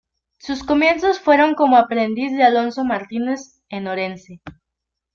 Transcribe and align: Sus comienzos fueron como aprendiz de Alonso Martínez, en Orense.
Sus 0.39 0.63
comienzos 0.63 1.19
fueron 1.19 1.53
como 1.53 1.77
aprendiz 1.77 2.31
de 2.31 2.41
Alonso 2.41 2.83
Martínez, 2.83 3.61
en 3.69 3.85
Orense. 3.85 4.41